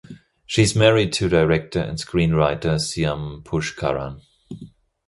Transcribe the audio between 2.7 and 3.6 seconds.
Syam